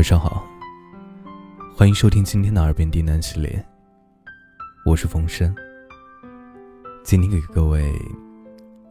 [0.00, 0.42] 晚上好，
[1.76, 3.62] 欢迎收听今天的耳边低喃系列，
[4.86, 5.54] 我是冯生。
[7.04, 7.92] 今天给各位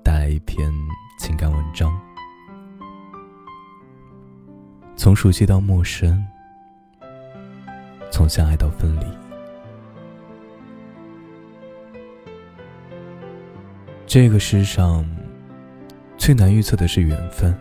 [0.03, 0.71] 带来一篇
[1.17, 1.99] 情感文章，
[4.95, 6.24] 从熟悉到陌生，
[8.12, 9.05] 从相爱到分离。
[14.05, 15.03] 这个世上
[16.20, 17.52] 最难预测的是缘分。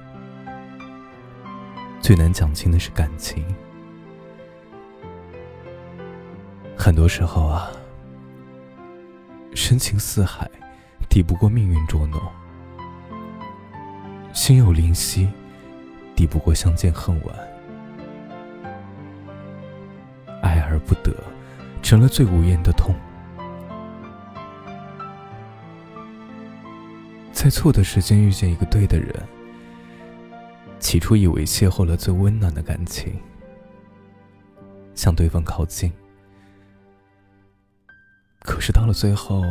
[2.00, 3.44] 最难讲清的是感情，
[6.77, 7.70] 很多时候啊，
[9.54, 10.50] 深情似海，
[11.09, 12.18] 抵不过命运捉弄；
[14.32, 15.28] 心有灵犀，
[16.16, 17.37] 抵不过相见恨晚。
[20.40, 21.12] 爱而不得，
[21.82, 22.95] 成了最无言的痛。
[27.32, 29.15] 在错的时间遇见一个对的人。
[30.78, 33.18] 起初以为邂逅了最温暖的感情，
[34.95, 35.93] 向对方靠近，
[38.40, 39.43] 可是到了最后，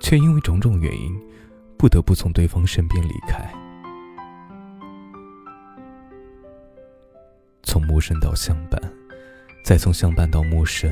[0.00, 1.20] 却因为种种原因，
[1.76, 3.52] 不得不从对方身边离开。
[7.62, 8.80] 从陌生到相伴，
[9.62, 10.90] 再从相伴到陌生，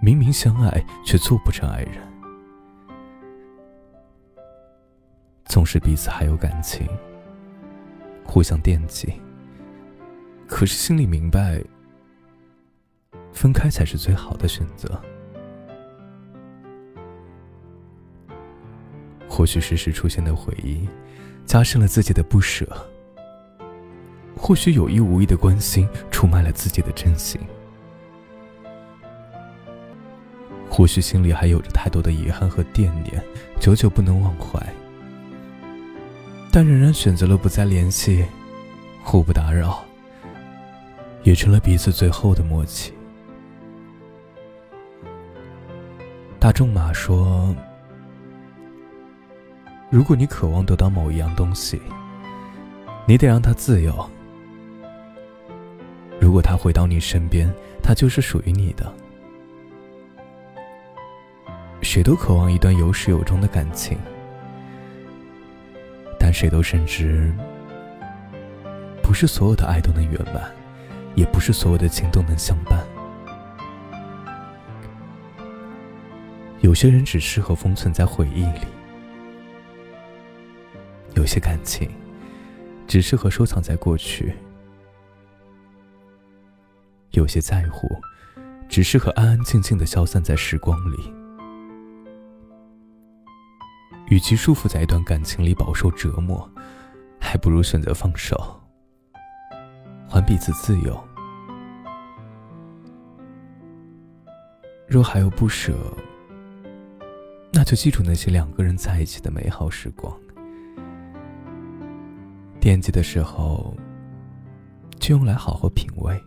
[0.00, 2.13] 明明相爱，却做不成爱人。
[5.44, 6.86] 纵使彼此还有感情，
[8.24, 9.12] 互相惦记，
[10.48, 11.62] 可是心里明白，
[13.32, 15.00] 分开才是最好的选择。
[19.28, 20.88] 或许时时出现的回忆，
[21.44, 22.64] 加深了自己的不舍；
[24.36, 27.40] 或许有意无意的关心，出卖了自己的真心；
[30.70, 33.22] 或许心里还有着太多的遗憾和惦念，
[33.60, 34.64] 久久不能忘怀。
[36.54, 38.24] 但仍然选择了不再联系，
[39.02, 39.82] 互不打扰，
[41.24, 42.92] 也成了彼此最后的默契。
[46.38, 47.52] 大仲马说
[49.90, 51.82] ：“如果你渴望得到某一样东西，
[53.04, 54.08] 你得让它自由。
[56.20, 57.52] 如果它回到你身边，
[57.82, 58.94] 它就是属于你的。
[61.82, 63.98] 谁都渴望一段有始有终的感情。”
[66.34, 67.32] 谁都深知，
[69.00, 70.52] 不是所有的爱都能圆满，
[71.14, 72.84] 也不是所有的情都能相伴。
[76.60, 78.60] 有些人只适合封存在回忆里，
[81.14, 81.88] 有些感情
[82.88, 84.34] 只适合收藏在过去，
[87.12, 87.88] 有些在乎
[88.68, 91.23] 只适合安安静静的消散在时光里。
[94.08, 96.48] 与其束缚在一段感情里饱受折磨，
[97.18, 98.60] 还不如选择放手，
[100.08, 101.02] 还彼此自由。
[104.86, 105.74] 若还有不舍，
[107.52, 110.14] 那就记住那些两个人在一起的美好时光。
[112.60, 113.74] 惦记的时候，
[115.00, 116.22] 就用来好好品味。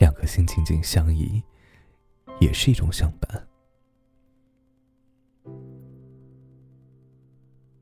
[0.00, 1.42] 两颗心紧紧相依，
[2.40, 3.45] 也是一种相伴。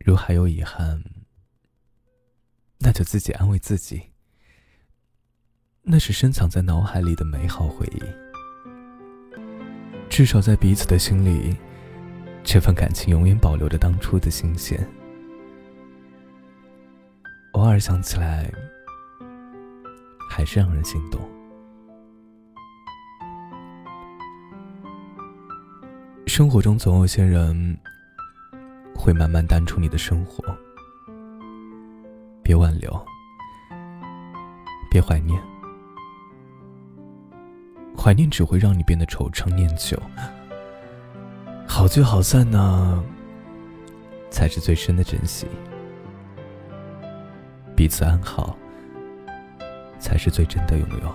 [0.04, 1.02] 如还有遗憾，
[2.80, 4.02] 那就自己安慰自己。
[5.80, 8.02] 那是深藏在脑海里的美好回忆，
[10.10, 11.56] 至少在彼此的心里，
[12.42, 14.86] 这份感情永远保留着当初的新鲜。
[17.52, 18.52] 偶尔想起来，
[20.30, 21.18] 还是让人心动。
[26.26, 27.78] 生活中总有些人。
[28.94, 30.42] 会慢慢淡出你的生活，
[32.42, 33.06] 别挽留，
[34.90, 35.38] 别怀念，
[37.96, 40.00] 怀念只会让你变得惆怅念旧。
[41.66, 43.04] 好聚好散呢，
[44.30, 45.46] 才是最深的珍惜。
[47.76, 48.56] 彼此安好，
[49.98, 51.14] 才是最真的拥有。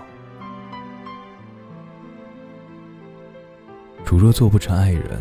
[4.05, 5.19] 如若做不成爱人。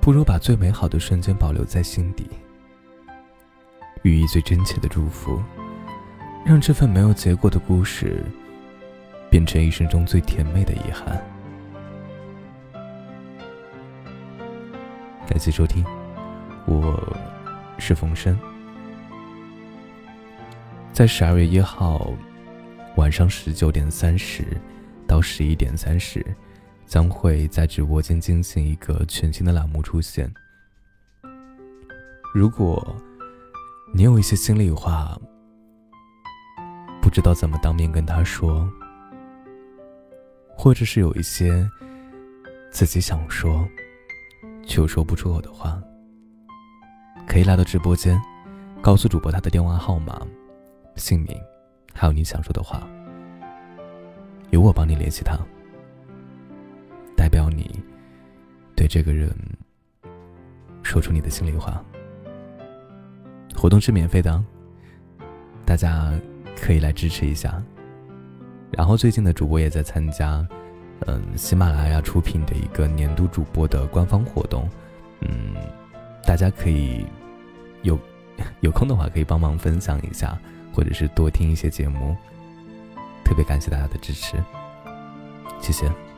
[0.00, 2.26] 不如把最美好的瞬间保留在心底，
[4.02, 5.38] 寓意最真切的祝福，
[6.44, 8.24] 让这份没有结果的故事，
[9.28, 11.22] 变成一生中最甜美的遗憾。
[15.28, 15.84] 感谢收听，
[16.66, 17.16] 我
[17.78, 18.38] 是冯生，
[20.94, 22.10] 在十二月一号
[22.96, 24.44] 晚上十九点三十
[25.06, 26.24] 到十一点三十。
[26.90, 30.28] 将会在直播间进行一个全新的栏目出现。
[32.34, 32.96] 如果
[33.94, 35.16] 你有一些心里话，
[37.00, 38.68] 不知道怎么当面跟他说，
[40.56, 41.64] 或者是有一些
[42.72, 43.64] 自己想说
[44.66, 45.80] 却又说不出口的话，
[47.24, 48.20] 可以来到直播间，
[48.82, 50.26] 告诉主播他的电话号码、
[50.96, 51.40] 姓名，
[51.94, 52.82] 还有你想说的话，
[54.50, 55.38] 由我帮你联系他，
[57.50, 57.82] 你
[58.74, 59.30] 对这个人
[60.82, 61.82] 说出你的心里话。
[63.54, 64.42] 活动是免费的，
[65.66, 66.12] 大家
[66.56, 67.62] 可以来支持一下。
[68.70, 70.46] 然后最近的主播也在参加，
[71.06, 74.66] 嗯，喜马拉雅出品的一个年度主播的官方活动，
[75.20, 75.54] 嗯，
[76.24, 77.04] 大家可以
[77.82, 77.98] 有
[78.60, 80.38] 有空的话可以帮忙分享一下，
[80.72, 82.16] 或者是多听一些节目。
[83.24, 84.36] 特别感谢大家的支持，
[85.60, 86.09] 谢谢。